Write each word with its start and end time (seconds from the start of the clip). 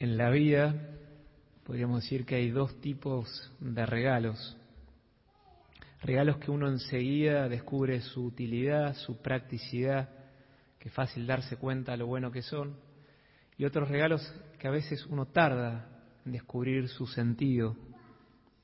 En 0.00 0.16
la 0.16 0.30
vida 0.30 0.74
podríamos 1.64 2.02
decir 2.02 2.24
que 2.24 2.36
hay 2.36 2.50
dos 2.50 2.80
tipos 2.80 3.52
de 3.58 3.84
regalos. 3.84 4.56
Regalos 6.02 6.36
que 6.38 6.52
uno 6.52 6.68
enseguida 6.68 7.48
descubre 7.48 8.00
su 8.00 8.26
utilidad, 8.26 8.94
su 8.94 9.20
practicidad, 9.20 10.08
que 10.78 10.88
es 10.88 10.94
fácil 10.94 11.26
darse 11.26 11.56
cuenta 11.56 11.96
lo 11.96 12.06
bueno 12.06 12.30
que 12.30 12.42
son, 12.42 12.76
y 13.56 13.64
otros 13.64 13.88
regalos 13.88 14.22
que 14.60 14.68
a 14.68 14.70
veces 14.70 15.04
uno 15.06 15.26
tarda 15.26 15.88
en 16.24 16.30
descubrir 16.30 16.88
su 16.88 17.08
sentido. 17.08 17.74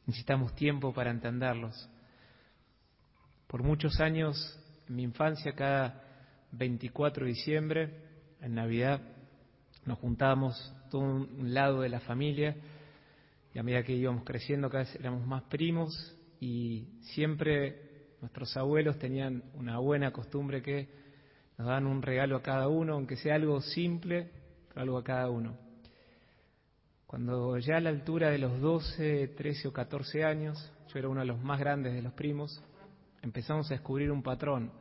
Necesitamos 0.06 0.54
tiempo 0.54 0.94
para 0.94 1.10
entenderlos. 1.10 1.90
Por 3.48 3.64
muchos 3.64 3.98
años, 3.98 4.36
en 4.88 4.94
mi 4.94 5.02
infancia, 5.02 5.52
cada 5.54 6.00
24 6.52 7.24
de 7.24 7.32
diciembre, 7.32 8.04
en 8.40 8.54
Navidad, 8.54 9.00
nos 9.84 9.98
juntábamos 9.98 10.72
un 10.98 11.54
lado 11.54 11.80
de 11.82 11.88
la 11.88 12.00
familia 12.00 12.56
y 13.54 13.58
a 13.58 13.62
medida 13.62 13.82
que 13.82 13.92
íbamos 13.92 14.24
creciendo 14.24 14.68
cada 14.68 14.84
vez 14.84 14.94
éramos 14.96 15.26
más 15.26 15.42
primos 15.44 16.16
y 16.40 16.88
siempre 17.14 17.84
nuestros 18.20 18.56
abuelos 18.56 18.98
tenían 18.98 19.44
una 19.54 19.78
buena 19.78 20.10
costumbre 20.12 20.62
que 20.62 20.88
nos 21.56 21.68
dan 21.68 21.86
un 21.86 22.02
regalo 22.02 22.36
a 22.36 22.42
cada 22.42 22.68
uno, 22.68 22.94
aunque 22.94 23.16
sea 23.16 23.36
algo 23.36 23.60
simple, 23.60 24.30
pero 24.68 24.80
algo 24.80 24.98
a 24.98 25.04
cada 25.04 25.30
uno. 25.30 25.56
Cuando 27.06 27.58
ya 27.58 27.76
a 27.76 27.80
la 27.80 27.90
altura 27.90 28.30
de 28.30 28.38
los 28.38 28.60
12, 28.60 29.28
13 29.36 29.68
o 29.68 29.72
14 29.72 30.24
años, 30.24 30.72
yo 30.92 30.98
era 30.98 31.08
uno 31.08 31.20
de 31.20 31.26
los 31.26 31.40
más 31.40 31.60
grandes 31.60 31.94
de 31.94 32.02
los 32.02 32.12
primos, 32.12 32.62
empezamos 33.22 33.70
a 33.70 33.74
descubrir 33.74 34.10
un 34.10 34.22
patrón 34.22 34.72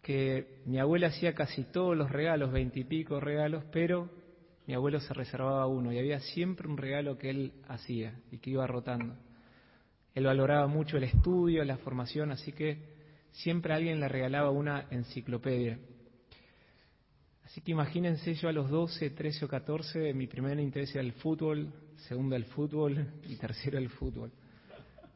que 0.00 0.60
mi 0.66 0.78
abuela 0.78 1.08
hacía 1.08 1.34
casi 1.34 1.64
todos 1.64 1.96
los 1.96 2.10
regalos, 2.10 2.52
veintipico 2.52 3.20
regalos, 3.20 3.64
pero 3.72 4.10
mi 4.66 4.74
abuelo 4.74 5.00
se 5.00 5.12
reservaba 5.12 5.66
uno 5.66 5.92
y 5.92 5.98
había 5.98 6.20
siempre 6.20 6.68
un 6.68 6.76
regalo 6.76 7.18
que 7.18 7.30
él 7.30 7.52
hacía 7.68 8.14
y 8.30 8.38
que 8.38 8.50
iba 8.50 8.66
rotando. 8.66 9.16
Él 10.14 10.24
valoraba 10.24 10.66
mucho 10.66 10.96
el 10.96 11.04
estudio, 11.04 11.64
la 11.64 11.78
formación, 11.78 12.30
así 12.30 12.52
que 12.52 12.78
siempre 13.32 13.72
alguien 13.72 13.98
le 13.98 14.08
regalaba 14.08 14.50
una 14.50 14.86
enciclopedia. 14.90 15.78
Así 17.44 17.60
que 17.60 17.72
imagínense 17.72 18.34
yo 18.34 18.48
a 18.48 18.52
los 18.52 18.70
12, 18.70 19.10
13 19.10 19.44
o 19.44 19.48
14, 19.48 20.14
mi 20.14 20.26
primer 20.26 20.58
interés 20.60 20.94
era 20.94 21.02
el 21.02 21.12
fútbol, 21.12 21.72
segundo 22.08 22.36
el 22.36 22.44
fútbol 22.44 23.06
y 23.28 23.36
tercero 23.36 23.78
el 23.78 23.88
fútbol. 23.90 24.30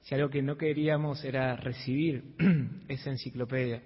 Si 0.03 0.15
algo 0.15 0.29
que 0.29 0.43
no 0.43 0.57
queríamos 0.57 1.25
era 1.25 1.57
recibir 1.57 2.35
esa 2.89 3.11
enciclopedia. 3.11 3.83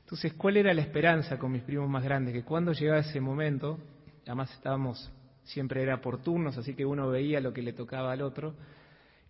Entonces, 0.00 0.34
¿cuál 0.34 0.58
era 0.58 0.74
la 0.74 0.82
esperanza 0.82 1.38
con 1.38 1.52
mis 1.52 1.62
primos 1.62 1.88
más 1.88 2.04
grandes? 2.04 2.34
Que 2.34 2.42
cuando 2.42 2.72
llegaba 2.72 3.00
ese 3.00 3.20
momento, 3.20 3.78
además 4.26 4.52
estábamos, 4.52 5.12
siempre 5.44 5.82
era 5.82 6.00
por 6.00 6.22
turnos, 6.22 6.56
así 6.56 6.74
que 6.74 6.84
uno 6.84 7.08
veía 7.08 7.40
lo 7.40 7.52
que 7.52 7.62
le 7.62 7.72
tocaba 7.72 8.12
al 8.12 8.22
otro, 8.22 8.54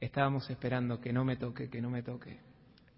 estábamos 0.01 0.49
esperando 0.51 1.01
que 1.01 1.13
no 1.13 1.25
me 1.25 1.37
toque, 1.37 1.71
que 1.71 1.81
no 1.81 1.91
me 1.91 2.03
toque. 2.03 2.39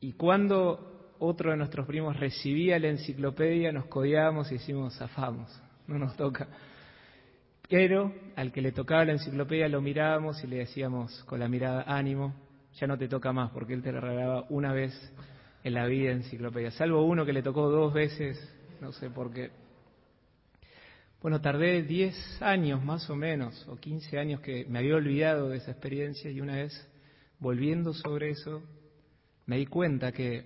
Y 0.01 0.13
cuando 0.13 1.15
otro 1.19 1.51
de 1.51 1.57
nuestros 1.57 1.87
primos 1.87 2.19
recibía 2.19 2.79
la 2.79 2.89
enciclopedia, 2.89 3.73
nos 3.73 3.87
codiábamos 3.87 4.51
y 4.51 4.55
decimos, 4.55 4.97
zafamos, 4.99 5.51
no 5.87 5.99
nos 5.99 6.17
toca. 6.17 6.49
Pero 7.69 8.13
al 8.37 8.53
que 8.53 8.61
le 8.61 8.73
tocaba 8.73 9.05
la 9.05 9.13
enciclopedia 9.13 9.69
lo 9.69 9.81
mirábamos 9.81 10.43
y 10.45 10.47
le 10.47 10.57
decíamos 10.57 11.25
con 11.25 11.41
la 11.41 11.49
mirada, 11.49 11.85
ánimo, 11.87 12.35
ya 12.75 12.87
no 12.87 12.99
te 12.99 13.09
toca 13.09 13.33
más, 13.33 13.51
porque 13.53 13.75
él 13.75 13.83
te 13.83 13.93
la 13.93 14.01
regalaba 14.01 14.47
una 14.49 14.73
vez 14.73 14.93
en 15.63 15.75
la 15.75 15.87
vida 15.87 16.13
enciclopedia, 16.13 16.71
salvo 16.71 17.05
uno 17.05 17.25
que 17.25 17.33
le 17.33 17.43
tocó 17.43 17.71
dos 17.71 17.95
veces, 17.95 18.39
no 18.81 18.93
sé 18.93 19.09
por 19.11 19.33
qué. 19.33 19.51
Bueno, 21.25 21.41
tardé 21.41 21.83
10 21.83 22.43
años 22.43 22.85
más 22.85 23.09
o 23.09 23.17
menos, 23.17 23.67
o 23.67 23.77
15 23.77 24.19
años 24.19 24.43
que 24.43 24.67
me 24.67 24.81
había 24.81 24.97
olvidado 24.97 25.49
de 25.49 25.57
esa 25.57 25.71
experiencia 25.71 26.31
y 26.31 26.39
una 26.39 26.57
vez 26.57 26.87
volviendo 27.39 27.95
sobre 27.95 28.29
eso, 28.29 28.63
me 29.47 29.57
di 29.57 29.65
cuenta 29.65 30.13
que 30.13 30.45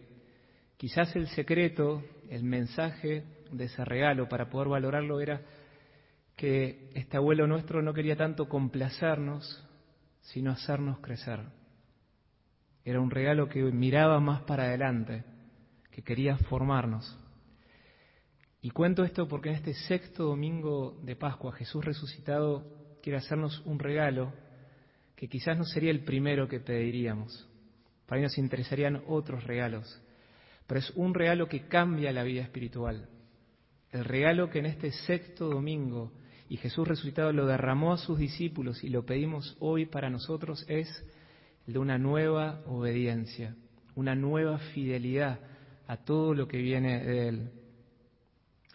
quizás 0.77 1.17
el 1.17 1.27
secreto, 1.31 2.05
el 2.31 2.45
mensaje 2.45 3.25
de 3.51 3.65
ese 3.65 3.85
regalo 3.85 4.29
para 4.29 4.49
poder 4.51 4.69
valorarlo 4.69 5.21
era 5.21 5.43
que 6.37 6.91
este 6.95 7.17
abuelo 7.17 7.49
nuestro 7.49 7.83
no 7.83 7.93
quería 7.93 8.15
tanto 8.15 8.49
complacernos, 8.49 9.67
sino 10.21 10.53
hacernos 10.53 11.01
crecer. 11.01 11.41
Era 12.85 13.01
un 13.01 13.11
regalo 13.11 13.49
que 13.49 13.65
miraba 13.65 14.21
más 14.21 14.43
para 14.43 14.67
adelante, 14.67 15.25
que 15.91 16.03
quería 16.03 16.37
formarnos. 16.37 17.19
Y 18.61 18.71
cuento 18.71 19.05
esto 19.05 19.29
porque 19.29 19.51
en 19.51 19.55
este 19.55 19.75
sexto 19.75 20.25
domingo 20.25 20.99
de 21.03 21.15
Pascua 21.15 21.53
Jesús 21.53 21.85
resucitado 21.85 22.65
quiere 23.03 23.19
hacernos 23.19 23.63
un 23.65 23.79
regalo 23.79 24.33
que 25.15 25.29
quizás 25.29 25.57
no 25.57 25.65
sería 25.65 25.91
el 25.91 26.05
primero 26.05 26.49
que 26.49 26.61
pediríamos. 26.61 27.49
Para 28.07 28.19
ahí 28.19 28.23
nos 28.25 28.39
interesarían 28.39 29.03
otros 29.07 29.45
regalos. 29.45 30.01
Pero 30.67 30.81
es 30.81 30.91
un 30.97 31.15
regalo 31.15 31.49
que 31.49 31.69
cambia 31.69 32.13
la 32.13 32.25
vida 32.25 32.43
espiritual. 32.43 33.09
El 33.93 34.05
regalo 34.05 34.51
que 34.51 34.59
en 34.59 34.67
este 34.67 34.91
sexto 34.93 35.49
domingo 35.49 36.13
y 36.49 36.57
Jesús 36.57 36.87
resucitado 36.87 37.33
lo 37.33 37.47
derramó 37.47 37.93
a 37.93 37.99
sus 37.99 38.19
discípulos 38.19 38.83
y 38.83 38.89
lo 38.89 39.05
pedimos 39.05 39.57
hoy 39.61 39.87
para 39.87 40.11
nosotros 40.11 40.65
es 40.69 40.89
de 41.67 41.79
una 41.79 41.99
nueva 41.99 42.63
obediencia, 42.67 43.55
una 43.95 44.15
nueva 44.15 44.59
fidelidad 44.59 45.41
a 45.87 45.99
todo 45.99 46.35
lo 46.35 46.49
que 46.49 46.59
viene 46.59 47.05
de 47.05 47.29
Él. 47.29 47.51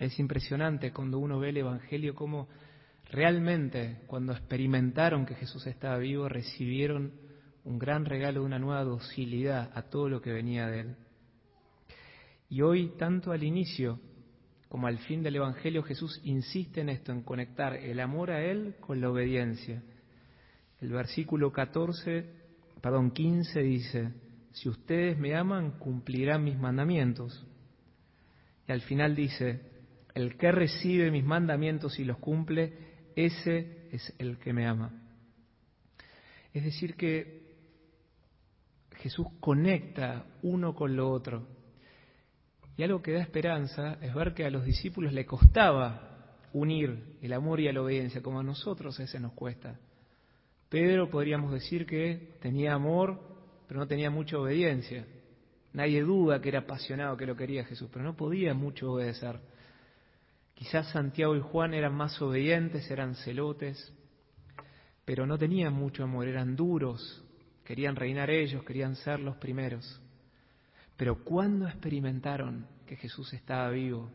Es 0.04 0.20
impresionante 0.20 0.92
cuando 0.92 1.18
uno 1.18 1.40
ve 1.40 1.50
el 1.50 1.58
Evangelio 1.58 2.14
cómo 2.14 2.50
realmente 3.10 4.02
cuando 4.08 4.34
experimentaron 4.34 5.26
que 5.26 5.36
Jesús 5.36 5.66
estaba 5.68 5.98
vivo 5.98 6.28
recibieron 6.28 7.14
un 7.64 7.80
gran 7.80 8.04
regalo 8.04 8.42
de 8.42 8.46
una 8.46 8.60
nueva 8.60 8.84
docilidad 8.84 9.72
a 9.74 9.84
todo 9.84 10.10
lo 10.10 10.22
que 10.22 10.34
venía 10.34 10.68
de 10.68 10.82
Él. 10.82 10.96
Y 12.50 12.62
hoy, 12.62 12.94
tanto 12.98 13.32
al 13.32 13.44
inicio 13.44 14.00
como 14.68 14.88
al 14.88 14.98
fin 14.98 15.24
del 15.24 15.38
Evangelio, 15.38 15.84
Jesús 15.84 16.20
insiste 16.26 16.82
en 16.82 16.90
esto, 16.90 17.14
en 17.14 17.22
conectar 17.22 17.76
el 17.76 18.02
amor 18.02 18.32
a 18.32 18.44
Él 18.44 18.76
con 18.82 19.00
la 19.00 19.10
obediencia. 19.10 19.82
El 20.82 20.90
versículo 20.90 21.54
14 21.54 22.44
perdón, 22.84 23.12
15 23.12 23.62
dice, 23.62 24.12
si 24.52 24.68
ustedes 24.68 25.18
me 25.18 25.34
aman, 25.38 25.80
cumplirán 25.80 26.44
mis 26.44 26.60
mandamientos. 26.60 27.48
Y 28.68 28.74
al 28.74 28.82
final 28.82 29.16
dice, 29.16 29.73
el 30.14 30.38
que 30.38 30.52
recibe 30.52 31.12
mis 31.12 31.24
mandamientos 31.24 32.00
y 32.00 32.04
los 32.04 32.18
cumple, 32.18 32.74
ese 33.16 33.88
es 33.92 34.14
el 34.18 34.38
que 34.40 34.54
me 34.54 34.68
ama. 34.68 34.92
Es 36.54 36.64
decir, 36.64 36.96
que 36.96 37.44
Jesús 38.98 39.28
conecta 39.40 40.26
uno 40.44 40.76
con 40.76 40.96
lo 40.96 41.10
otro. 41.10 41.48
Y 42.78 42.84
algo 42.84 43.02
que 43.02 43.12
da 43.12 43.22
esperanza 43.22 43.98
es 44.02 44.14
ver 44.14 44.34
que 44.34 44.46
a 44.46 44.50
los 44.50 44.66
discípulos 44.66 45.14
le 45.14 45.26
costaba 45.26 46.38
unir 46.54 47.18
el 47.22 47.34
amor 47.34 47.60
y 47.60 47.72
la 47.72 47.82
obediencia, 47.82 48.22
como 48.22 48.40
a 48.40 48.44
nosotros 48.44 49.00
ese 49.00 49.20
nos 49.20 49.34
cuesta. 49.34 49.80
Pedro 50.70 51.10
podríamos 51.10 51.52
decir 51.52 51.86
que 51.86 52.38
tenía 52.42 52.74
amor, 52.74 53.20
pero 53.68 53.80
no 53.80 53.88
tenía 53.88 54.10
mucha 54.10 54.38
obediencia. 54.38 55.06
Nadie 55.74 56.02
duda 56.02 56.42
que 56.42 56.50
era 56.50 56.60
apasionado, 56.60 57.18
que 57.18 57.26
lo 57.26 57.36
quería 57.36 57.66
Jesús, 57.66 57.90
pero 57.92 58.06
no 58.06 58.16
podía 58.16 58.54
mucho 58.54 58.92
obedecer. 58.92 59.40
Quizás 60.64 60.88
Santiago 60.92 61.36
y 61.36 61.42
Juan 61.42 61.74
eran 61.74 61.94
más 61.94 62.22
obedientes, 62.22 62.90
eran 62.90 63.16
celotes, 63.16 63.94
pero 65.04 65.26
no 65.28 65.38
tenían 65.38 65.74
mucho 65.74 66.06
amor, 66.06 66.26
eran 66.26 66.56
duros, 66.56 67.22
querían 67.66 67.98
reinar 67.98 68.30
ellos, 68.30 68.64
querían 68.64 68.96
ser 68.96 69.20
los 69.20 69.36
primeros. 69.36 70.02
Pero 70.96 71.22
cuando 71.26 71.68
experimentaron 71.68 72.66
que 72.88 72.96
Jesús 72.96 73.34
estaba 73.34 73.72
vivo, 73.72 74.10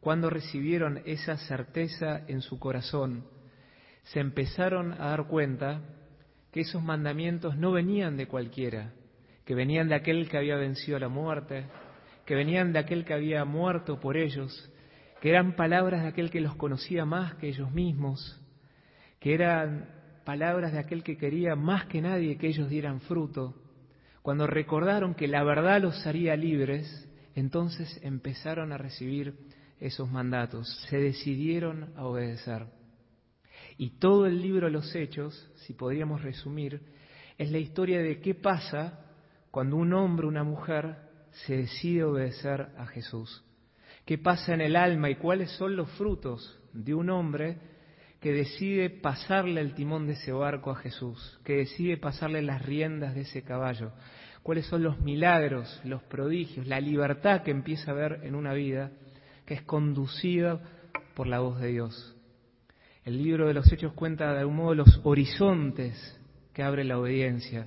cuando 0.00 0.28
recibieron 0.28 1.00
esa 1.06 1.38
certeza 1.38 2.22
en 2.28 2.42
su 2.42 2.58
corazón, 2.58 3.24
se 4.02 4.20
empezaron 4.20 4.92
a 4.92 5.08
dar 5.08 5.26
cuenta 5.26 5.80
que 6.52 6.60
esos 6.60 6.82
mandamientos 6.82 7.56
no 7.56 7.72
venían 7.72 8.18
de 8.18 8.28
cualquiera, 8.28 8.92
que 9.46 9.54
venían 9.54 9.88
de 9.88 9.94
aquel 9.94 10.28
que 10.28 10.36
había 10.36 10.56
vencido 10.56 10.98
la 10.98 11.08
muerte, 11.08 11.64
que 12.26 12.34
venían 12.34 12.74
de 12.74 12.78
aquel 12.78 13.06
que 13.06 13.14
había 13.14 13.46
muerto 13.46 13.98
por 13.98 14.18
ellos, 14.18 14.70
que 15.20 15.30
eran 15.30 15.56
palabras 15.56 16.02
de 16.02 16.08
aquel 16.08 16.30
que 16.30 16.40
los 16.40 16.54
conocía 16.56 17.04
más 17.04 17.34
que 17.34 17.48
ellos 17.48 17.72
mismos, 17.72 18.40
que 19.20 19.34
eran 19.34 19.88
palabras 20.24 20.72
de 20.72 20.78
aquel 20.78 21.02
que 21.02 21.16
quería 21.16 21.56
más 21.56 21.86
que 21.86 22.00
nadie 22.00 22.36
que 22.38 22.48
ellos 22.48 22.68
dieran 22.68 23.00
fruto. 23.00 23.54
Cuando 24.22 24.46
recordaron 24.46 25.14
que 25.14 25.26
la 25.26 25.42
verdad 25.42 25.80
los 25.80 26.06
haría 26.06 26.36
libres, 26.36 27.08
entonces 27.34 27.98
empezaron 28.02 28.72
a 28.72 28.78
recibir 28.78 29.34
esos 29.80 30.10
mandatos, 30.10 30.68
se 30.88 30.98
decidieron 30.98 31.92
a 31.96 32.04
obedecer. 32.04 32.66
Y 33.76 33.98
todo 33.98 34.26
el 34.26 34.42
libro 34.42 34.66
de 34.66 34.72
los 34.72 34.94
Hechos, 34.94 35.50
si 35.66 35.72
podríamos 35.72 36.22
resumir, 36.22 36.82
es 37.38 37.50
la 37.50 37.58
historia 37.58 38.00
de 38.00 38.20
qué 38.20 38.34
pasa 38.34 39.04
cuando 39.50 39.76
un 39.76 39.92
hombre 39.92 40.26
una 40.26 40.42
mujer 40.42 40.96
se 41.46 41.56
decide 41.56 42.04
obedecer 42.04 42.68
a 42.76 42.86
Jesús. 42.86 43.44
¿Qué 44.08 44.16
pasa 44.16 44.54
en 44.54 44.62
el 44.62 44.74
alma 44.74 45.10
y 45.10 45.16
cuáles 45.16 45.50
son 45.50 45.76
los 45.76 45.90
frutos 45.90 46.58
de 46.72 46.94
un 46.94 47.10
hombre 47.10 47.58
que 48.22 48.32
decide 48.32 48.88
pasarle 48.88 49.60
el 49.60 49.74
timón 49.74 50.06
de 50.06 50.14
ese 50.14 50.32
barco 50.32 50.70
a 50.70 50.76
Jesús, 50.76 51.38
que 51.44 51.56
decide 51.56 51.98
pasarle 51.98 52.40
las 52.40 52.64
riendas 52.64 53.14
de 53.14 53.20
ese 53.20 53.42
caballo, 53.42 53.92
cuáles 54.42 54.64
son 54.64 54.82
los 54.82 54.98
milagros, 55.00 55.78
los 55.84 56.02
prodigios, 56.04 56.66
la 56.66 56.80
libertad 56.80 57.42
que 57.42 57.50
empieza 57.50 57.90
a 57.90 57.94
ver 57.96 58.20
en 58.22 58.34
una 58.34 58.54
vida 58.54 58.92
que 59.44 59.52
es 59.52 59.62
conducida 59.64 60.58
por 61.14 61.26
la 61.26 61.40
voz 61.40 61.60
de 61.60 61.68
Dios. 61.68 62.16
El 63.04 63.22
libro 63.22 63.46
de 63.46 63.52
los 63.52 63.70
Hechos 63.70 63.92
cuenta 63.92 64.32
de 64.32 64.38
algún 64.38 64.56
modo 64.56 64.74
los 64.74 65.02
horizontes 65.04 66.18
que 66.54 66.62
abre 66.62 66.82
la 66.82 66.98
obediencia. 66.98 67.66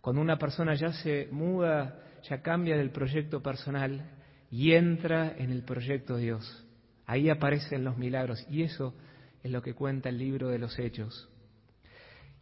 Cuando 0.00 0.22
una 0.22 0.38
persona 0.38 0.72
ya 0.72 0.94
se 0.94 1.28
muda, 1.30 2.00
ya 2.30 2.40
cambia 2.40 2.78
del 2.78 2.92
proyecto 2.92 3.42
personal 3.42 4.19
y 4.50 4.72
entra 4.72 5.36
en 5.36 5.50
el 5.50 5.62
proyecto 5.62 6.16
de 6.16 6.22
Dios. 6.24 6.66
Ahí 7.06 7.28
aparecen 7.28 7.84
los 7.84 7.96
milagros 7.96 8.44
y 8.50 8.62
eso 8.62 8.94
es 9.42 9.50
lo 9.50 9.62
que 9.62 9.74
cuenta 9.74 10.08
el 10.08 10.18
libro 10.18 10.48
de 10.48 10.58
los 10.58 10.78
Hechos. 10.78 11.28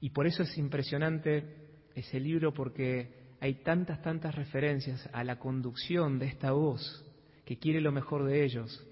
Y 0.00 0.10
por 0.10 0.26
eso 0.26 0.42
es 0.42 0.56
impresionante 0.56 1.44
ese 1.94 2.20
libro 2.20 2.54
porque 2.54 3.34
hay 3.40 3.62
tantas, 3.62 4.00
tantas 4.02 4.34
referencias 4.34 5.08
a 5.12 5.24
la 5.24 5.38
conducción 5.38 6.18
de 6.18 6.26
esta 6.26 6.52
voz 6.52 7.04
que 7.44 7.58
quiere 7.58 7.80
lo 7.80 7.92
mejor 7.92 8.24
de 8.24 8.44
ellos. 8.44 8.84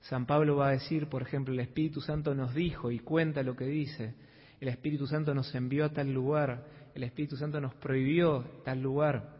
San 0.00 0.26
Pablo 0.26 0.56
va 0.56 0.68
a 0.68 0.72
decir, 0.72 1.08
por 1.08 1.22
ejemplo, 1.22 1.52
el 1.52 1.60
Espíritu 1.60 2.00
Santo 2.00 2.34
nos 2.34 2.54
dijo 2.54 2.90
y 2.90 2.98
cuenta 2.98 3.42
lo 3.42 3.54
que 3.54 3.66
dice. 3.66 4.14
El 4.60 4.68
Espíritu 4.68 5.06
Santo 5.06 5.34
nos 5.34 5.54
envió 5.54 5.84
a 5.84 5.92
tal 5.92 6.12
lugar. 6.12 6.66
El 6.94 7.02
Espíritu 7.02 7.36
Santo 7.36 7.60
nos 7.60 7.74
prohibió 7.74 8.42
tal 8.64 8.80
lugar. 8.80 9.36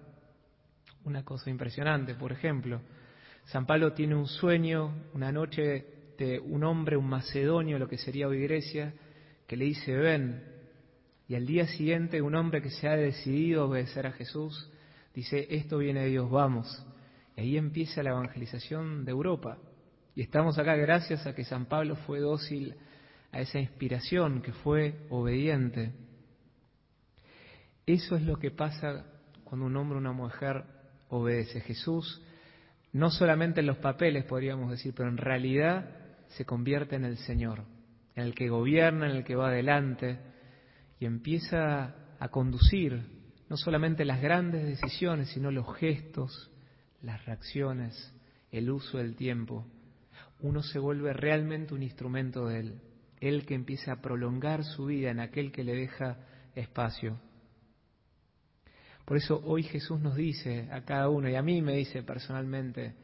Una 1.05 1.25
cosa 1.25 1.49
impresionante, 1.50 2.15
por 2.15 2.32
ejemplo, 2.32 2.81
San 3.47 3.67
Pablo 3.67 3.93
tiene 3.93 4.15
un 4.15 4.27
sueño, 4.27 4.95
una 5.15 5.33
noche 5.33 5.87
de 6.19 6.39
un 6.39 6.65
hombre, 6.65 6.97
un 6.97 7.09
macedonio, 7.09 7.79
lo 7.79 7.89
que 7.89 7.99
sería 7.99 8.29
hoy 8.29 8.43
Grecia, 8.43 8.95
que 9.47 9.57
le 9.57 9.65
dice, 9.65 9.97
ven. 9.97 10.45
Y 11.27 11.35
al 11.35 11.47
día 11.47 11.67
siguiente 11.67 12.23
un 12.23 12.35
hombre 12.35 12.63
que 12.63 12.71
se 12.71 12.89
ha 12.89 12.97
decidido 12.97 13.63
a 13.63 13.67
obedecer 13.67 14.07
a 14.07 14.13
Jesús, 14.13 14.71
dice, 15.15 15.47
esto 15.51 15.79
viene 15.79 16.01
de 16.01 16.11
Dios, 16.11 16.31
vamos. 16.31 16.87
Y 17.37 17.41
ahí 17.41 17.57
empieza 17.57 18.03
la 18.03 18.11
evangelización 18.11 19.05
de 19.05 19.11
Europa. 19.13 19.59
Y 20.15 20.23
estamos 20.23 20.59
acá 20.59 20.77
gracias 20.77 21.27
a 21.27 21.35
que 21.35 21.45
San 21.45 21.67
Pablo 21.67 21.97
fue 21.97 22.21
dócil 22.21 22.75
a 23.33 23.41
esa 23.41 23.59
inspiración, 23.59 24.43
que 24.43 24.53
fue 24.53 25.07
obediente. 25.09 25.93
Eso 27.87 28.17
es 28.17 28.23
lo 28.23 28.39
que 28.39 28.51
pasa 28.51 29.07
cuando 29.45 29.67
un 29.67 29.77
hombre 29.77 29.97
o 29.97 30.01
una 30.01 30.13
mujer 30.13 30.65
obedece. 31.09 31.61
Jesús, 31.61 32.23
no 32.93 33.11
solamente 33.11 33.61
en 33.61 33.67
los 33.67 33.79
papeles 33.79 34.25
podríamos 34.25 34.71
decir, 34.71 34.93
pero 34.97 35.09
en 35.09 35.17
realidad 35.17 35.91
se 36.29 36.45
convierte 36.45 36.97
en 36.97 37.05
el 37.05 37.19
Señor, 37.19 37.65
en 38.15 38.25
el 38.25 38.35
que 38.35 38.49
gobierna, 38.49 39.09
en 39.09 39.17
el 39.17 39.25
que 39.25 39.37
va 39.37 39.49
adelante 39.49 40.19
y 40.99 41.07
empieza 41.07 41.95
a 42.19 42.29
conducir 42.29 43.21
no 43.49 43.57
solamente 43.57 44.05
las 44.05 44.21
grandes 44.21 44.65
decisiones, 44.65 45.31
sino 45.31 45.51
los 45.51 45.77
gestos, 45.77 46.51
las 47.03 47.25
reacciones, 47.27 48.15
el 48.53 48.71
uso 48.71 48.99
del 48.99 49.17
tiempo 49.17 49.67
uno 50.43 50.63
se 50.63 50.79
vuelve 50.79 51.13
realmente 51.13 51.75
un 51.75 51.83
instrumento 51.83 52.47
de 52.47 52.61
Él, 52.61 52.81
Él 53.21 53.47
que 53.47 53.55
empieza 53.55 53.93
a 53.93 54.01
prolongar 54.01 54.65
su 54.65 54.87
vida 54.87 55.11
en 55.11 55.21
aquel 55.21 55.53
que 55.53 55.65
le 55.65 55.75
deja 55.75 56.19
espacio. 56.55 57.21
Por 59.11 59.17
eso 59.17 59.43
hoy 59.45 59.65
Jesús 59.65 60.01
nos 60.01 60.15
dice 60.15 60.69
a 60.71 60.83
cada 60.83 61.09
uno, 61.09 61.29
y 61.29 61.35
a 61.35 61.43
mí 61.43 61.62
me 61.62 61.75
dice 61.75 62.05
personalmente, 62.05 62.95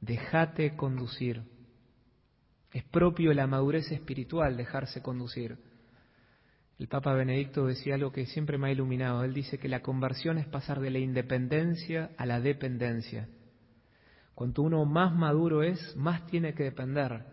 déjate 0.00 0.74
conducir. 0.74 1.40
Es 2.72 2.82
propio 2.82 3.32
la 3.32 3.46
madurez 3.46 3.92
espiritual 3.92 4.56
dejarse 4.56 5.02
conducir. 5.02 5.56
El 6.80 6.88
Papa 6.88 7.14
Benedicto 7.14 7.64
decía 7.64 7.94
algo 7.94 8.10
que 8.10 8.26
siempre 8.26 8.58
me 8.58 8.66
ha 8.66 8.72
iluminado. 8.72 9.22
Él 9.22 9.34
dice 9.34 9.58
que 9.58 9.68
la 9.68 9.82
conversión 9.82 10.36
es 10.36 10.48
pasar 10.48 10.80
de 10.80 10.90
la 10.90 10.98
independencia 10.98 12.10
a 12.16 12.26
la 12.26 12.40
dependencia. 12.40 13.28
Cuanto 14.34 14.62
uno 14.62 14.84
más 14.84 15.14
maduro 15.14 15.62
es, 15.62 15.94
más 15.94 16.26
tiene 16.26 16.54
que 16.54 16.64
depender 16.64 17.24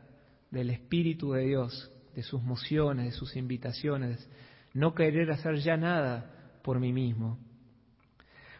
del 0.52 0.70
Espíritu 0.70 1.32
de 1.32 1.46
Dios, 1.46 1.92
de 2.14 2.22
sus 2.22 2.44
mociones, 2.44 3.06
de 3.06 3.12
sus 3.12 3.36
invitaciones, 3.36 4.30
no 4.76 4.94
querer 4.94 5.32
hacer 5.32 5.56
ya 5.56 5.78
nada 5.78 6.60
por 6.62 6.80
mí 6.80 6.94
mismo. 6.94 7.49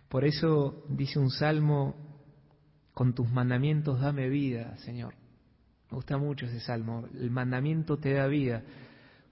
Por 0.10 0.26
eso 0.26 0.84
dice 0.90 1.20
un 1.20 1.30
salmo, 1.30 1.96
con 2.94 3.14
tus 3.14 3.30
mandamientos 3.30 4.02
dame 4.02 4.28
vida, 4.28 4.76
Señor. 4.80 5.14
Me 5.90 5.96
gusta 5.96 6.18
mucho 6.18 6.46
ese 6.46 6.60
salmo, 6.60 7.08
el 7.14 7.32
mandamiento 7.32 7.98
te 7.98 8.14
da 8.14 8.28
vida. 8.28 8.64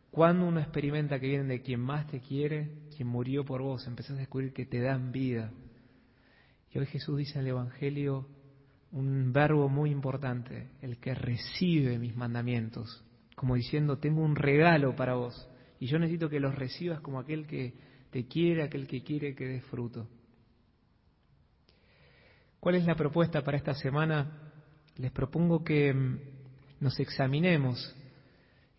Cuando 0.09 0.47
uno 0.47 0.59
experimenta 0.59 1.19
que 1.19 1.27
vienen 1.27 1.49
de 1.49 1.61
quien 1.61 1.81
más 1.81 2.07
te 2.07 2.21
quiere, 2.21 2.71
quien 2.95 3.07
murió 3.07 3.43
por 3.43 3.61
vos, 3.61 3.85
empezás 3.85 4.13
a 4.13 4.19
descubrir 4.19 4.53
que 4.53 4.65
te 4.65 4.79
dan 4.79 5.11
vida. 5.11 5.51
Y 6.71 6.79
hoy 6.79 6.85
Jesús 6.85 7.17
dice 7.17 7.33
en 7.39 7.45
el 7.45 7.51
Evangelio, 7.51 8.27
un 8.91 9.33
verbo 9.33 9.69
muy 9.69 9.91
importante, 9.91 10.69
el 10.81 10.97
que 10.97 11.13
recibe 11.13 11.99
mis 11.99 12.15
mandamientos, 12.15 13.03
como 13.35 13.55
diciendo, 13.55 13.97
tengo 13.97 14.21
un 14.21 14.35
regalo 14.35 14.95
para 14.95 15.15
vos 15.15 15.49
y 15.79 15.87
yo 15.87 15.99
necesito 15.99 16.29
que 16.29 16.39
los 16.39 16.55
recibas 16.55 17.01
como 17.01 17.19
aquel 17.19 17.45
que 17.45 17.73
te 18.09 18.25
quiere, 18.27 18.63
aquel 18.63 18.87
que 18.87 19.03
quiere 19.03 19.35
que 19.35 19.45
des 19.45 19.63
fruto. 19.65 20.07
¿Cuál 22.67 22.75
es 22.75 22.85
la 22.85 22.95
propuesta 22.95 23.45
para 23.45 23.55
esta 23.55 23.73
semana? 23.75 24.27
Les 24.97 25.09
propongo 25.13 25.63
que 25.63 25.93
mm, 25.93 26.19
nos 26.81 26.99
examinemos 26.99 27.95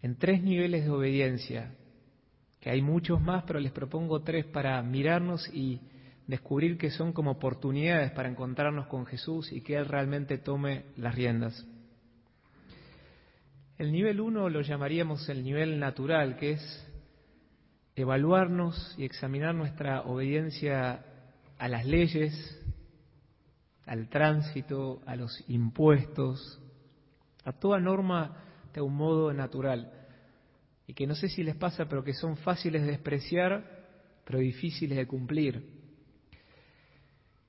en 0.03 0.17
tres 0.17 0.43
niveles 0.43 0.85
de 0.85 0.91
obediencia, 0.91 1.73
que 2.61 2.69
hay 2.69 2.83
muchos 2.83 3.19
más, 3.23 3.45
pero 3.47 3.59
les 3.59 3.73
propongo 3.73 4.21
tres 4.21 4.45
para 4.45 4.83
mirarnos 4.83 5.49
y 5.55 5.81
descubrir 6.27 6.77
que 6.77 6.91
son 6.91 7.15
como 7.15 7.31
oportunidades 7.31 8.11
para 8.11 8.29
encontrarnos 8.29 8.89
con 8.89 9.07
Jesús 9.07 9.51
y 9.53 9.63
que 9.63 9.77
Él 9.77 9.87
realmente 9.87 10.37
tome 10.37 10.85
las 10.99 11.15
riendas. 11.15 11.67
El 13.79 13.91
nivel 13.91 14.21
uno 14.21 14.51
lo 14.51 14.61
llamaríamos 14.61 15.27
el 15.31 15.43
nivel 15.43 15.81
natural, 15.81 16.37
que 16.37 16.51
es 16.51 16.87
evaluarnos 17.97 18.95
y 18.99 19.07
examinar 19.07 19.55
nuestra 19.55 20.03
obediencia 20.03 21.07
a 21.57 21.69
las 21.69 21.87
leyes, 21.87 22.55
al 23.89 24.09
tránsito, 24.09 25.01
a 25.07 25.17
los 25.17 25.45
impuestos, 25.49 26.61
a 27.45 27.53
toda 27.53 27.81
norma 27.81 28.45
de 28.75 28.81
un 28.81 28.95
modo 28.95 29.33
natural. 29.33 29.91
Y 30.87 30.95
que 30.95 31.07
no 31.07 31.15
sé 31.15 31.29
si 31.29 31.43
les 31.43 31.57
pasa, 31.57 31.87
pero 31.89 32.05
que 32.05 32.13
son 32.13 32.37
fáciles 32.37 32.83
de 32.83 32.93
despreciar, 32.93 33.65
pero 34.25 34.39
difíciles 34.39 34.97
de 34.97 35.07
cumplir. 35.07 35.69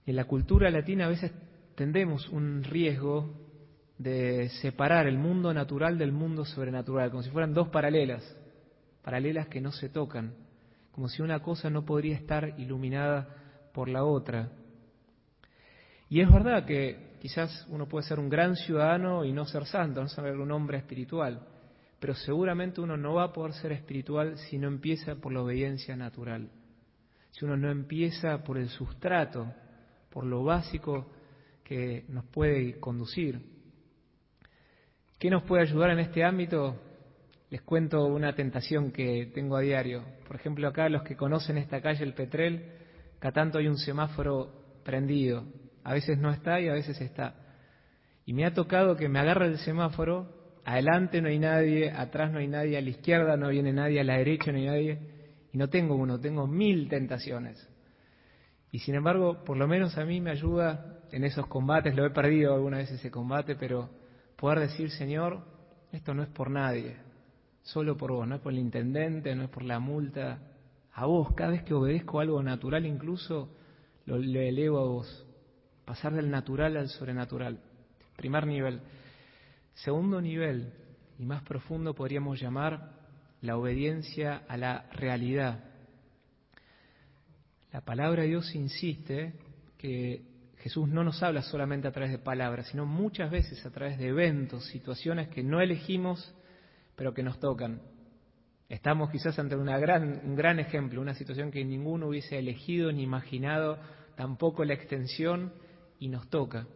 En 0.06 0.16
la 0.16 0.26
cultura 0.26 0.72
latina 0.72 1.06
a 1.06 1.10
veces 1.10 1.32
tendemos 1.76 2.28
un 2.30 2.64
riesgo 2.64 3.34
de 3.98 4.50
separar 4.62 5.08
el 5.08 5.18
mundo 5.18 5.54
natural 5.54 5.98
del 5.98 6.14
mundo 6.14 6.46
sobrenatural, 6.46 7.12
como 7.12 7.22
si 7.22 7.30
fueran 7.30 7.54
dos 7.54 7.68
paralelas, 7.68 8.24
paralelas 9.04 9.48
que 9.48 9.60
no 9.60 9.74
se 9.74 9.90
tocan, 9.90 10.34
como 10.94 11.10
si 11.10 11.22
una 11.22 11.42
cosa 11.42 11.70
no 11.70 11.86
podría 11.86 12.16
estar 12.16 12.58
iluminada 12.58 13.28
por 13.74 13.90
la 13.90 14.06
otra. 14.06 14.52
Y 16.10 16.22
es 16.22 16.32
verdad 16.32 16.66
que 16.66 17.18
quizás 17.20 17.68
uno 17.70 17.88
puede 17.88 18.08
ser 18.08 18.20
un 18.20 18.30
gran 18.30 18.56
ciudadano 18.56 19.24
y 19.24 19.32
no 19.32 19.46
ser 19.46 19.66
santo, 19.66 20.02
no 20.02 20.08
ser 20.08 20.38
un 20.38 20.52
hombre 20.52 20.80
espiritual, 20.80 21.46
pero 22.00 22.16
seguramente 22.16 22.82
uno 22.82 22.98
no 22.98 23.14
va 23.16 23.26
a 23.26 23.34
poder 23.34 23.54
ser 23.54 23.72
espiritual 23.74 24.38
si 24.38 24.58
no 24.58 24.68
empieza 24.68 25.16
por 25.16 25.32
la 25.32 25.44
obediencia 25.44 25.96
natural, 25.96 26.50
si 27.32 27.46
uno 27.46 27.58
no 27.58 27.70
empieza 27.70 28.44
por 28.44 28.58
el 28.58 28.70
sustrato 28.70 29.54
por 30.10 30.26
lo 30.26 30.44
básico 30.44 31.12
que 31.64 32.06
nos 32.10 32.26
puede 32.26 32.80
conducir. 32.80 33.40
¿Qué 35.20 35.30
nos 35.30 35.44
puede 35.44 35.64
ayudar 35.64 35.92
en 35.92 36.00
este 36.00 36.24
ámbito? 36.24 36.76
Les 37.52 37.62
cuento 37.62 38.06
una 38.06 38.34
tentación 38.34 38.92
que 38.92 39.32
tengo 39.34 39.56
a 39.58 39.62
diario. 39.62 40.04
Por 40.26 40.36
ejemplo, 40.38 40.68
acá 40.68 40.90
los 40.90 41.04
que 41.04 41.16
conocen 41.16 41.58
esta 41.58 41.82
calle, 41.82 42.04
el 42.04 42.14
Petrel, 42.14 42.72
acá 43.18 43.32
tanto 43.32 43.60
hay 43.60 43.68
un 43.68 43.78
semáforo 43.78 44.82
prendido. 44.84 45.46
A 45.84 45.94
veces 45.94 46.18
no 46.18 46.32
está 46.32 46.60
y 46.60 46.68
a 46.68 46.74
veces 46.74 47.00
está. 47.02 47.36
Y 48.26 48.34
me 48.34 48.46
ha 48.46 48.54
tocado 48.54 48.96
que 48.96 49.10
me 49.10 49.20
agarre 49.20 49.48
el 49.48 49.58
semáforo, 49.58 50.60
adelante 50.66 51.22
no 51.22 51.30
hay 51.30 51.40
nadie, 51.40 51.92
atrás 51.92 52.32
no 52.32 52.40
hay 52.40 52.48
nadie, 52.48 52.78
a 52.78 52.82
la 52.82 52.90
izquierda 52.90 53.38
no 53.38 53.50
viene 53.50 53.74
nadie, 53.74 54.00
a 54.00 54.04
la 54.04 54.18
derecha 54.18 54.52
no 54.52 54.60
hay 54.60 54.66
nadie, 54.66 55.00
y 55.52 55.58
no 55.58 55.70
tengo 55.70 55.96
uno, 55.96 56.20
tengo 56.20 56.46
mil 56.48 56.88
tentaciones. 56.90 57.68
Y 58.72 58.80
sin 58.80 58.96
embargo, 58.96 59.44
por 59.44 59.58
lo 59.58 59.68
menos 59.68 59.98
a 59.98 60.06
mí 60.06 60.22
me 60.22 60.32
ayuda 60.32 61.00
en 61.12 61.24
esos 61.24 61.48
combates, 61.48 61.96
lo 61.96 62.06
he 62.06 62.12
perdido 62.12 62.54
alguna 62.54 62.78
vez 62.78 62.92
ese 62.92 63.10
combate, 63.10 63.56
pero 63.56 63.90
poder 64.36 64.60
decir, 64.60 64.92
Señor, 64.92 65.44
esto 65.92 66.14
no 66.14 66.22
es 66.22 66.30
por 66.30 66.52
nadie, 66.52 66.98
solo 67.64 67.98
por 67.98 68.12
vos, 68.12 68.28
no 68.28 68.36
es 68.36 68.42
por 68.42 68.54
el 68.54 68.60
intendente, 68.60 69.36
no 69.36 69.44
es 69.44 69.50
por 69.50 69.64
la 69.64 69.80
multa, 69.80 70.40
a 70.94 71.06
vos, 71.06 71.34
cada 71.34 71.52
vez 71.52 71.64
que 71.64 71.74
obedezco 71.74 72.20
algo 72.20 72.44
natural 72.44 72.86
incluso, 72.86 73.50
lo, 74.06 74.18
elevo 74.18 74.80
a 74.80 74.84
vos, 74.84 75.28
pasar 75.90 76.14
del 76.14 76.30
natural 76.30 76.78
al 76.78 76.88
sobrenatural. 76.88 77.60
Primer 78.16 78.46
nivel. 78.46 78.80
Segundo 79.74 80.22
nivel, 80.22 80.72
y 81.18 81.26
más 81.26 81.42
profundo, 81.42 81.96
podríamos 81.96 82.40
llamar 82.40 82.92
la 83.42 83.58
obediencia 83.58 84.44
a 84.48 84.56
la 84.56 84.86
realidad. 84.92 85.64
La 87.74 87.82
palabra 87.82 88.22
de 88.22 88.28
Dios 88.28 88.54
insiste 88.54 89.34
que 89.80 90.22
Jesús 90.60 90.88
no 90.88 91.04
nos 91.04 91.24
habla 91.24 91.42
solamente 91.42 91.88
a 91.88 91.92
través 91.92 92.12
de 92.12 92.20
palabras, 92.20 92.68
sino 92.68 92.86
muchas 92.86 93.32
veces 93.32 93.66
a 93.66 93.72
través 93.72 93.98
de 93.98 94.10
eventos, 94.10 94.68
situaciones 94.68 95.30
que 95.30 95.42
no 95.42 95.60
elegimos, 95.60 96.36
pero 96.96 97.16
que 97.16 97.24
nos 97.24 97.40
tocan. 97.40 97.82
Estamos 98.68 99.10
quizás 99.10 99.40
ante 99.40 99.56
una 99.56 99.80
gran, 99.80 100.22
un 100.24 100.36
gran 100.36 100.60
ejemplo, 100.60 101.02
una 101.02 101.16
situación 101.16 101.50
que 101.50 101.66
ninguno 101.66 102.10
hubiese 102.10 102.38
elegido 102.38 102.92
ni 102.92 103.02
imaginado, 103.02 103.80
tampoco 104.16 104.64
la 104.64 104.76
extensión, 104.76 105.52
y 106.00 106.08
nos 106.08 106.30
toca. 106.30 106.68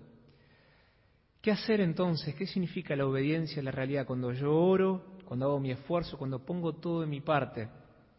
¿Qué 1.41 1.51
hacer 1.51 1.81
entonces? 1.81 2.35
¿Qué 2.35 2.45
significa 2.45 2.95
la 2.95 3.05
obediencia 3.05 3.61
a 3.61 3.65
la 3.65 3.71
realidad? 3.71 4.05
Cuando 4.05 4.31
yo 4.31 4.53
oro, 4.53 5.17
cuando 5.25 5.47
hago 5.47 5.59
mi 5.59 5.71
esfuerzo, 5.71 6.17
cuando 6.17 6.45
pongo 6.45 6.73
todo 6.73 7.01
de 7.01 7.07
mi 7.07 7.21
parte. 7.21 7.67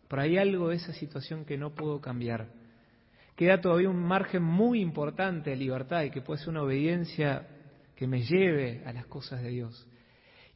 Pero 0.09 0.23
hay 0.23 0.37
algo 0.37 0.69
de 0.69 0.77
esa 0.77 0.93
situación 0.93 1.45
que 1.45 1.57
no 1.57 1.75
puedo 1.75 2.01
cambiar 2.01 2.49
queda 3.37 3.61
todavía 3.61 3.89
un 3.89 4.03
margen 4.03 4.43
muy 4.43 4.81
importante 4.81 5.51
de 5.51 5.57
libertad 5.57 6.03
y 6.03 6.11
que 6.11 6.23
puede 6.23 6.41
ser 6.41 6.51
una 6.51 6.63
obediencia 6.63 7.47
que 7.97 8.07
me 8.07 8.23
lleve 8.23 8.83
a 8.85 8.93
las 8.93 9.07
cosas 9.07 9.43
de 9.43 9.49
Dios. 9.49 9.89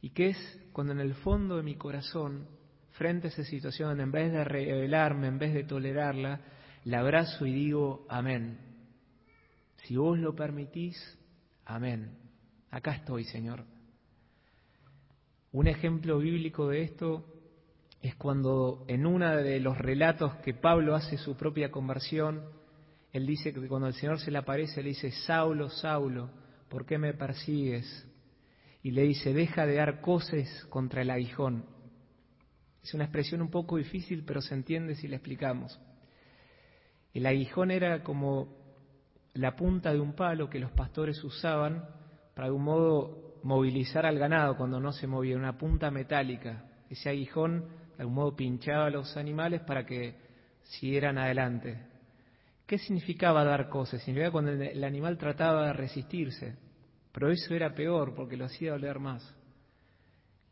Y 0.01 0.11
que 0.11 0.29
es 0.29 0.59
cuando 0.71 0.93
en 0.93 0.99
el 0.99 1.13
fondo 1.15 1.57
de 1.57 1.63
mi 1.63 1.75
corazón, 1.75 2.47
frente 2.91 3.27
a 3.27 3.29
esa 3.29 3.43
situación, 3.43 3.99
en 3.99 4.11
vez 4.11 4.31
de 4.31 4.43
rebelarme, 4.43 5.27
en 5.27 5.39
vez 5.39 5.53
de 5.53 5.63
tolerarla, 5.63 6.41
la 6.85 6.99
abrazo 6.99 7.45
y 7.45 7.53
digo, 7.53 8.05
amén. 8.09 8.68
Si 9.89 9.97
vos 9.97 10.19
lo 10.19 10.35
permitís, 10.35 10.95
amén. 11.65 12.11
Acá 12.69 12.91
estoy, 12.91 13.23
Señor. 13.23 13.65
Un 15.51 15.67
ejemplo 15.67 16.19
bíblico 16.19 16.67
de 16.67 16.83
esto 16.83 17.25
es 17.99 18.13
cuando 18.13 18.85
en 18.87 19.07
uno 19.07 19.35
de 19.37 19.59
los 19.59 19.79
relatos 19.79 20.35
que 20.43 20.53
Pablo 20.53 20.93
hace 20.93 21.17
su 21.17 21.35
propia 21.35 21.71
conversión, 21.71 22.43
él 23.13 23.25
dice 23.25 23.51
que 23.51 23.67
cuando 23.67 23.87
el 23.87 23.95
Señor 23.95 24.19
se 24.19 24.29
le 24.29 24.37
aparece, 24.37 24.83
le 24.83 24.89
dice, 24.89 25.09
Saulo, 25.09 25.71
Saulo, 25.71 26.29
¿por 26.69 26.85
qué 26.85 26.99
me 26.99 27.15
persigues? 27.15 28.07
Y 28.83 28.91
le 28.91 29.01
dice, 29.01 29.33
deja 29.33 29.65
de 29.65 29.73
dar 29.73 30.01
coces 30.01 30.67
contra 30.69 31.01
el 31.01 31.09
aguijón. 31.09 31.65
Es 32.83 32.93
una 32.93 33.05
expresión 33.05 33.41
un 33.41 33.49
poco 33.49 33.77
difícil, 33.77 34.23
pero 34.23 34.39
se 34.39 34.53
entiende 34.53 34.93
si 34.93 35.07
la 35.07 35.15
explicamos. 35.15 35.81
El 37.11 37.25
aguijón 37.25 37.71
era 37.71 38.03
como 38.03 38.58
la 39.33 39.55
punta 39.55 39.93
de 39.93 39.99
un 39.99 40.13
palo 40.13 40.49
que 40.49 40.59
los 40.59 40.71
pastores 40.71 41.23
usaban 41.23 41.85
para 42.33 42.47
de 42.47 42.51
algún 42.51 42.63
modo 42.63 43.39
movilizar 43.43 44.05
al 44.05 44.17
ganado 44.19 44.57
cuando 44.57 44.79
no 44.79 44.91
se 44.91 45.07
movía, 45.07 45.37
una 45.37 45.57
punta 45.57 45.91
metálica. 45.91 46.65
Ese 46.89 47.09
aguijón 47.09 47.61
de 47.95 48.03
algún 48.03 48.15
modo 48.15 48.35
pinchaba 48.35 48.87
a 48.87 48.89
los 48.89 49.15
animales 49.17 49.61
para 49.61 49.85
que 49.85 50.15
siguieran 50.63 51.17
adelante. 51.17 51.85
¿Qué 52.65 52.77
significaba 52.77 53.43
dar 53.43 53.69
cosas? 53.69 54.01
Significaba 54.03 54.31
cuando 54.31 54.51
el 54.51 54.83
animal 54.83 55.17
trataba 55.17 55.67
de 55.67 55.73
resistirse, 55.73 56.55
pero 57.11 57.31
eso 57.31 57.53
era 57.53 57.73
peor 57.73 58.13
porque 58.13 58.37
lo 58.37 58.45
hacía 58.45 58.71
doler 58.71 58.99
más. 58.99 59.35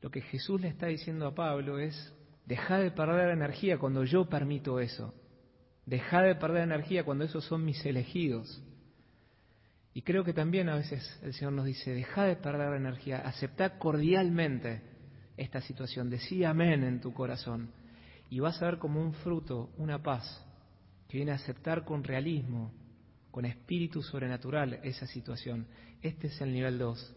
Lo 0.01 0.09
que 0.09 0.21
Jesús 0.21 0.59
le 0.61 0.69
está 0.69 0.87
diciendo 0.87 1.27
a 1.27 1.35
Pablo 1.35 1.79
es, 1.79 2.13
deja 2.45 2.79
de 2.79 2.91
perder 2.91 3.29
energía 3.29 3.77
cuando 3.77 4.03
yo 4.03 4.25
permito 4.25 4.79
eso. 4.79 5.13
Deja 5.87 6.21
de 6.21 6.35
perder 6.35 6.63
energía 6.63 7.05
cuando 7.05 7.23
esos 7.23 7.45
son 7.45 7.63
mis 7.63 7.83
elegidos. 7.85 8.61
Y 9.93 10.01
creo 10.01 10.25
que 10.25 10.33
también 10.33 10.67
a 10.67 10.75
veces 10.75 11.01
el 11.23 11.33
Señor 11.33 11.53
nos 11.53 11.65
dice, 11.65 11.91
deja 11.91 12.25
de 12.25 12.35
perder 12.35 12.73
energía, 12.75 13.19
acepta 13.19 13.79
cordialmente 13.79 14.81
esta 15.37 15.61
situación, 15.61 16.09
decí 16.09 16.43
amén 16.43 16.83
en 16.83 16.99
tu 16.99 17.13
corazón 17.13 17.71
y 18.29 18.39
vas 18.39 18.61
a 18.61 18.65
ver 18.65 18.79
como 18.79 19.01
un 19.01 19.13
fruto, 19.13 19.69
una 19.77 20.03
paz 20.03 20.45
que 21.07 21.17
viene 21.17 21.31
a 21.31 21.35
aceptar 21.35 21.85
con 21.85 22.03
realismo, 22.03 22.73
con 23.31 23.45
espíritu 23.45 24.03
sobrenatural 24.03 24.81
esa 24.83 25.07
situación. 25.07 25.67
Este 26.01 26.27
es 26.27 26.41
el 26.41 26.51
nivel 26.51 26.77
2. 26.77 27.15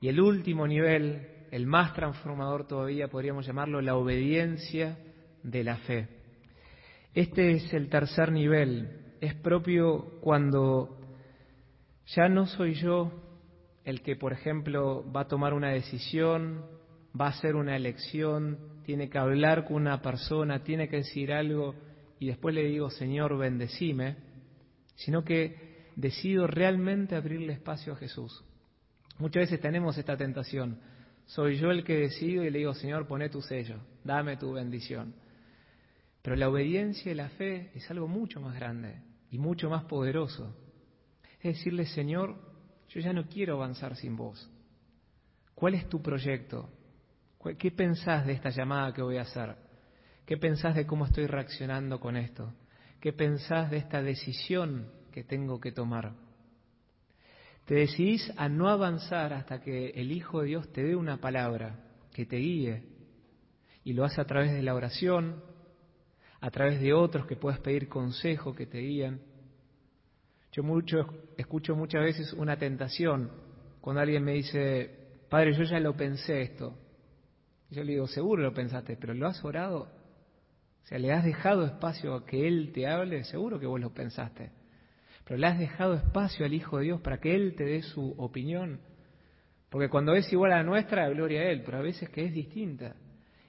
Y 0.00 0.08
el 0.08 0.20
último 0.20 0.68
nivel, 0.68 1.46
el 1.50 1.66
más 1.66 1.94
transformador 1.94 2.68
todavía, 2.68 3.08
podríamos 3.08 3.44
llamarlo 3.44 3.80
la 3.80 3.96
obediencia 3.96 4.98
de 5.42 5.64
la 5.64 5.78
fe. 5.78 6.17
Este 7.14 7.52
es 7.52 7.72
el 7.72 7.88
tercer 7.88 8.32
nivel. 8.32 9.16
Es 9.20 9.34
propio 9.34 10.20
cuando 10.20 10.98
ya 12.06 12.28
no 12.28 12.46
soy 12.46 12.74
yo 12.74 13.12
el 13.84 14.02
que, 14.02 14.16
por 14.16 14.32
ejemplo, 14.32 15.10
va 15.12 15.22
a 15.22 15.28
tomar 15.28 15.54
una 15.54 15.70
decisión, 15.70 16.64
va 17.18 17.26
a 17.26 17.30
hacer 17.30 17.56
una 17.56 17.76
elección, 17.76 18.58
tiene 18.84 19.08
que 19.08 19.18
hablar 19.18 19.64
con 19.64 19.76
una 19.76 20.00
persona, 20.02 20.62
tiene 20.62 20.88
que 20.88 20.98
decir 20.98 21.32
algo 21.32 21.74
y 22.20 22.26
después 22.26 22.54
le 22.54 22.64
digo, 22.64 22.90
Señor, 22.90 23.36
bendecime, 23.38 24.16
sino 24.94 25.24
que 25.24 25.90
decido 25.96 26.46
realmente 26.46 27.16
abrirle 27.16 27.52
espacio 27.52 27.94
a 27.94 27.96
Jesús. 27.96 28.44
Muchas 29.18 29.44
veces 29.44 29.60
tenemos 29.60 29.98
esta 29.98 30.16
tentación. 30.16 30.78
Soy 31.26 31.56
yo 31.56 31.70
el 31.70 31.84
que 31.84 31.96
decido 31.96 32.44
y 32.44 32.50
le 32.50 32.58
digo, 32.58 32.74
Señor, 32.74 33.06
pone 33.06 33.28
tu 33.28 33.42
sello, 33.42 33.80
dame 34.04 34.36
tu 34.36 34.52
bendición. 34.52 35.14
Pero 36.28 36.36
la 36.36 36.50
obediencia 36.50 37.10
y 37.10 37.14
la 37.14 37.30
fe 37.30 37.70
es 37.74 37.90
algo 37.90 38.06
mucho 38.06 38.38
más 38.38 38.54
grande 38.54 39.00
y 39.30 39.38
mucho 39.38 39.70
más 39.70 39.84
poderoso. 39.84 40.54
Es 41.40 41.56
decirle, 41.56 41.86
Señor, 41.86 42.36
yo 42.90 43.00
ya 43.00 43.14
no 43.14 43.26
quiero 43.28 43.54
avanzar 43.54 43.96
sin 43.96 44.14
vos. 44.14 44.46
¿Cuál 45.54 45.72
es 45.72 45.88
tu 45.88 46.02
proyecto? 46.02 46.68
¿Qué 47.58 47.70
pensás 47.70 48.26
de 48.26 48.34
esta 48.34 48.50
llamada 48.50 48.92
que 48.92 49.00
voy 49.00 49.16
a 49.16 49.22
hacer? 49.22 49.56
¿Qué 50.26 50.36
pensás 50.36 50.74
de 50.74 50.86
cómo 50.86 51.06
estoy 51.06 51.26
reaccionando 51.26 51.98
con 51.98 52.14
esto? 52.14 52.52
¿Qué 53.00 53.14
pensás 53.14 53.70
de 53.70 53.78
esta 53.78 54.02
decisión 54.02 54.92
que 55.10 55.24
tengo 55.24 55.58
que 55.58 55.72
tomar? 55.72 56.12
Te 57.64 57.74
decidís 57.74 58.30
a 58.36 58.50
no 58.50 58.68
avanzar 58.68 59.32
hasta 59.32 59.62
que 59.62 59.92
el 59.94 60.12
Hijo 60.12 60.42
de 60.42 60.48
Dios 60.48 60.70
te 60.74 60.84
dé 60.84 60.94
una 60.94 61.22
palabra 61.22 61.86
que 62.12 62.26
te 62.26 62.36
guíe. 62.36 62.84
Y 63.82 63.94
lo 63.94 64.04
hace 64.04 64.20
a 64.20 64.26
través 64.26 64.52
de 64.52 64.60
la 64.60 64.74
oración, 64.74 65.42
a 66.40 66.50
través 66.50 66.80
de 66.80 66.92
otros 66.92 67.26
que 67.26 67.36
puedas 67.36 67.60
pedir 67.60 67.88
consejo 67.88 68.54
que 68.54 68.66
te 68.66 68.78
guíen. 68.78 69.20
Yo 70.52 70.62
mucho, 70.62 71.06
escucho 71.36 71.74
muchas 71.74 72.02
veces 72.02 72.32
una 72.32 72.56
tentación 72.56 73.30
cuando 73.80 74.02
alguien 74.02 74.24
me 74.24 74.32
dice, 74.32 74.90
Padre, 75.28 75.52
yo 75.52 75.64
ya 75.64 75.80
lo 75.80 75.96
pensé 75.96 76.42
esto. 76.42 76.76
Yo 77.70 77.84
le 77.84 77.92
digo, 77.92 78.06
seguro 78.06 78.42
lo 78.42 78.54
pensaste, 78.54 78.96
pero 78.96 79.14
¿lo 79.14 79.26
has 79.26 79.44
orado? 79.44 79.80
O 79.80 80.86
sea, 80.86 80.98
le 80.98 81.12
has 81.12 81.24
dejado 81.24 81.64
espacio 81.66 82.14
a 82.14 82.24
que 82.24 82.48
Él 82.48 82.72
te 82.72 82.86
hable, 82.86 83.24
seguro 83.24 83.60
que 83.60 83.66
vos 83.66 83.78
lo 83.78 83.92
pensaste. 83.92 84.52
Pero 85.24 85.38
le 85.38 85.46
has 85.46 85.58
dejado 85.58 85.94
espacio 85.94 86.46
al 86.46 86.54
Hijo 86.54 86.78
de 86.78 86.84
Dios 86.84 87.00
para 87.02 87.18
que 87.18 87.34
Él 87.34 87.54
te 87.56 87.64
dé 87.64 87.82
su 87.82 88.14
opinión. 88.16 88.80
Porque 89.68 89.90
cuando 89.90 90.14
es 90.14 90.32
igual 90.32 90.52
a 90.52 90.56
la 90.58 90.62
nuestra, 90.62 91.08
gloria 91.10 91.42
a 91.42 91.50
Él, 91.50 91.62
pero 91.62 91.78
a 91.78 91.82
veces 91.82 92.08
que 92.08 92.24
es 92.24 92.32
distinta. 92.32 92.96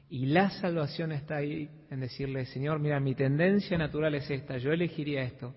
Y 0.10 0.25
la 0.25 0.50
salvación 0.50 1.12
está 1.12 1.38
ahí 1.38 1.70
en 1.92 2.00
decirle, 2.00 2.46
Señor, 2.46 2.80
mira, 2.80 3.00
mi 3.00 3.13
tendencia 3.13 3.78
natural 3.78 4.16
es 4.16 4.30
esta, 4.30 4.58
yo 4.58 4.72
elegiría 4.72 5.22
esto. 5.22 5.54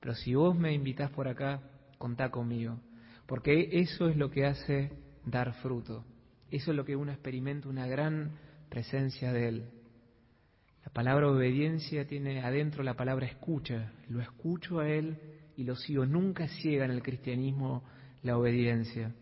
Pero 0.00 0.14
si 0.14 0.34
vos 0.34 0.56
me 0.56 0.72
invitás 0.72 1.10
por 1.10 1.28
acá, 1.28 1.60
contá 1.98 2.30
conmigo. 2.30 2.80
Porque 3.26 3.68
eso 3.72 4.08
es 4.08 4.16
lo 4.16 4.30
que 4.30 4.46
hace 4.46 4.92
dar 5.26 5.52
fruto. 5.54 6.04
Eso 6.50 6.70
es 6.70 6.76
lo 6.76 6.84
que 6.84 6.96
uno 6.96 7.12
experimenta, 7.12 7.68
una 7.68 7.86
gran 7.86 8.38
presencia 8.70 9.32
de 9.32 9.48
Él. 9.48 9.70
La 10.84 10.92
palabra 10.92 11.28
obediencia 11.28 12.06
tiene 12.06 12.40
adentro 12.40 12.82
la 12.82 12.94
palabra 12.94 13.26
escucha. 13.26 13.92
Lo 14.08 14.22
escucho 14.22 14.78
a 14.78 14.88
Él 14.88 15.18
y 15.56 15.64
lo 15.64 15.76
sigo. 15.76 16.06
Nunca 16.06 16.48
ciega 16.48 16.84
en 16.84 16.92
el 16.92 17.02
cristianismo 17.02 17.82
la 18.22 18.38
obediencia. 18.38 19.12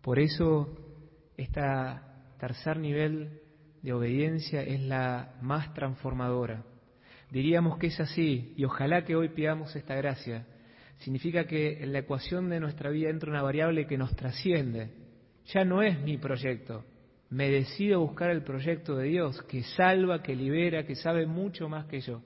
Por 0.00 0.18
eso, 0.18 0.74
este 1.36 1.60
tercer 2.38 2.78
nivel 2.78 3.40
de 3.82 3.92
obediencia 3.92 4.62
es 4.62 4.80
la 4.80 5.34
más 5.40 5.72
transformadora. 5.74 6.64
Diríamos 7.30 7.78
que 7.78 7.88
es 7.88 8.00
así, 8.00 8.54
y 8.56 8.64
ojalá 8.64 9.04
que 9.04 9.16
hoy 9.16 9.30
pidamos 9.30 9.74
esta 9.76 9.94
gracia. 9.94 10.46
Significa 10.98 11.46
que 11.46 11.82
en 11.82 11.92
la 11.92 12.00
ecuación 12.00 12.48
de 12.48 12.60
nuestra 12.60 12.90
vida 12.90 13.10
entra 13.10 13.30
una 13.30 13.42
variable 13.42 13.86
que 13.86 13.98
nos 13.98 14.14
trasciende. 14.14 14.92
Ya 15.46 15.64
no 15.64 15.82
es 15.82 16.00
mi 16.00 16.16
proyecto, 16.16 16.84
me 17.34 17.50
decido 17.50 18.00
buscar 18.00 18.30
el 18.30 18.44
proyecto 18.44 18.94
de 18.96 19.08
Dios 19.08 19.42
que 19.42 19.62
salva, 19.62 20.22
que 20.22 20.36
libera, 20.36 20.86
que 20.86 20.94
sabe 20.94 21.26
mucho 21.26 21.68
más 21.68 21.86
que 21.86 22.00
yo. 22.00 22.22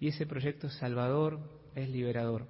Y 0.00 0.08
ese 0.08 0.26
proyecto 0.26 0.66
es 0.66 0.74
salvador, 0.74 1.38
es 1.76 1.88
liberador. 1.88 2.48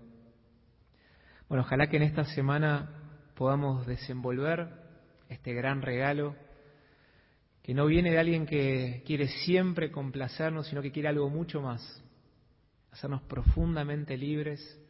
Bueno, 1.48 1.64
ojalá 1.64 1.88
que 1.88 1.98
en 1.98 2.04
esta 2.04 2.24
semana 2.24 2.88
podamos 3.34 3.86
desenvolver 3.86 4.68
este 5.28 5.52
gran 5.52 5.82
regalo 5.82 6.34
que 7.62 7.74
no 7.74 7.86
viene 7.86 8.10
de 8.10 8.18
alguien 8.18 8.46
que 8.46 9.02
quiere 9.06 9.28
siempre 9.28 9.92
complacernos, 9.92 10.66
sino 10.66 10.82
que 10.82 10.90
quiere 10.90 11.08
algo 11.08 11.30
mucho 11.30 11.60
más, 11.60 12.02
hacernos 12.90 13.22
profundamente 13.22 14.16
libres, 14.16 14.80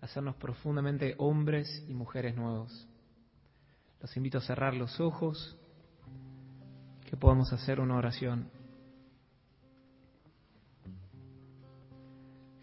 hacernos 0.00 0.36
profundamente 0.36 1.14
hombres 1.18 1.84
y 1.88 1.94
mujeres 1.94 2.34
nuevos. 2.34 2.88
Los 4.00 4.16
invito 4.16 4.38
a 4.38 4.40
cerrar 4.40 4.74
los 4.74 4.98
ojos 4.98 5.56
que 7.08 7.16
podamos 7.16 7.52
hacer 7.52 7.78
una 7.78 7.96
oración. 7.96 8.50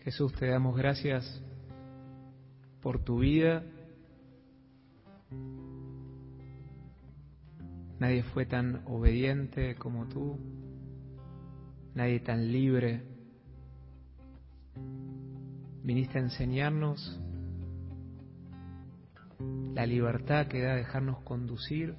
Jesús, 0.03 0.33
te 0.33 0.47
damos 0.47 0.75
gracias 0.75 1.41
por 2.81 3.03
tu 3.03 3.19
vida. 3.19 3.63
Nadie 7.99 8.23
fue 8.23 8.45
tan 8.45 8.81
obediente 8.87 9.75
como 9.75 10.07
tú, 10.07 10.37
nadie 11.95 12.21
tan 12.21 12.49
libre. 12.49 13.03
Viniste 15.83 16.17
a 16.17 16.21
enseñarnos 16.21 17.19
la 19.73 19.85
libertad 19.85 20.47
que 20.47 20.61
da 20.61 20.75
dejarnos 20.75 21.19
conducir 21.23 21.95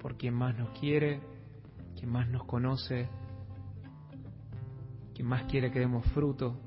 por 0.00 0.18
quien 0.18 0.34
más 0.34 0.58
nos 0.58 0.78
quiere, 0.78 1.20
quien 1.96 2.10
más 2.10 2.28
nos 2.28 2.44
conoce, 2.44 3.08
quien 5.14 5.28
más 5.28 5.44
quiere 5.44 5.70
que 5.70 5.78
demos 5.78 6.04
fruto. 6.12 6.58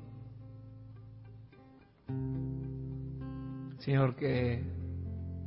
Señor, 3.78 4.16
que 4.16 4.75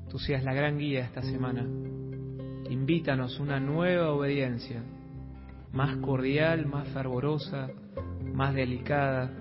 tú 0.09 0.19
seas 0.19 0.43
la 0.43 0.53
gran 0.53 0.77
guía 0.77 1.05
esta 1.05 1.21
semana. 1.21 1.65
Invítanos 2.69 3.39
una 3.39 3.59
nueva 3.59 4.11
obediencia, 4.11 4.83
más 5.71 5.97
cordial, 5.97 6.65
más 6.65 6.87
fervorosa, 6.89 7.69
más 8.33 8.53
delicada. 8.53 9.31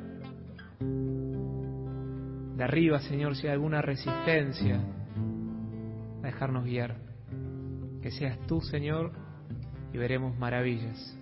De 2.57 2.65
arriba, 2.65 3.01
Señor, 3.01 3.37
si 3.37 3.47
hay 3.47 3.53
alguna 3.53 3.83
resistencia, 3.83 4.81
a 6.23 6.27
dejarnos 6.27 6.65
guiar 6.65 7.09
que 8.03 8.11
seas 8.11 8.39
tú, 8.47 8.61
Señor, 8.61 9.13
y 9.93 9.99
veremos 9.99 10.37
maravillas. 10.39 11.17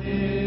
Father. 0.00 0.37